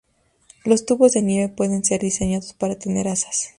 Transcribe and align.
Los 0.65 0.87
tubos 0.87 1.11
de 1.11 1.21
nieve 1.21 1.53
pueden 1.53 1.85
ser 1.85 2.01
diseñados 2.01 2.53
para 2.53 2.73
tener 2.79 3.07
asas. 3.07 3.49